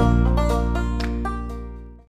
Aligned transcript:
Música 0.00 0.49